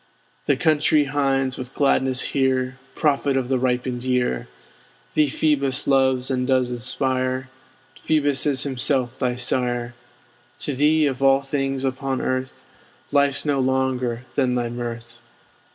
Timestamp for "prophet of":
2.95-3.49